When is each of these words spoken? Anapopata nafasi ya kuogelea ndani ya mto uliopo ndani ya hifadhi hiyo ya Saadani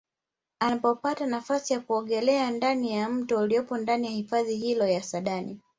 Anapopata 0.59 1.25
nafasi 1.25 1.73
ya 1.73 1.79
kuogelea 1.79 2.51
ndani 2.51 2.95
ya 2.95 3.09
mto 3.09 3.39
uliopo 3.39 3.77
ndani 3.77 4.07
ya 4.07 4.13
hifadhi 4.13 4.55
hiyo 4.55 4.87
ya 4.87 5.03
Saadani 5.03 5.59